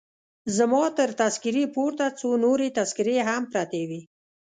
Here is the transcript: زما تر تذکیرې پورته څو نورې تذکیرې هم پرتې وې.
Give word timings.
زما 0.57 0.83
تر 0.97 1.09
تذکیرې 1.21 1.65
پورته 1.75 2.05
څو 2.19 2.29
نورې 2.43 2.67
تذکیرې 2.79 3.17
هم 3.29 3.43
پرتې 3.53 3.81
وې. 3.89 4.01